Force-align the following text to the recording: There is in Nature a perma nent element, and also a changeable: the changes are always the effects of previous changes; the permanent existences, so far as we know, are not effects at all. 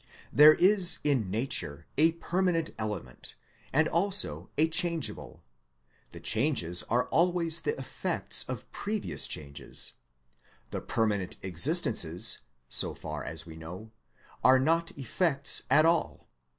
There 0.33 0.55
is 0.55 0.97
in 1.03 1.29
Nature 1.29 1.85
a 1.95 2.13
perma 2.13 2.53
nent 2.53 2.71
element, 2.79 3.35
and 3.71 3.87
also 3.87 4.49
a 4.57 4.67
changeable: 4.67 5.43
the 6.09 6.19
changes 6.19 6.81
are 6.89 7.07
always 7.09 7.61
the 7.61 7.77
effects 7.79 8.43
of 8.49 8.67
previous 8.71 9.27
changes; 9.27 9.93
the 10.71 10.81
permanent 10.81 11.35
existences, 11.43 12.39
so 12.67 12.95
far 12.95 13.23
as 13.23 13.45
we 13.45 13.55
know, 13.55 13.91
are 14.43 14.57
not 14.57 14.89
effects 14.97 15.61
at 15.69 15.85
all. 15.85 16.31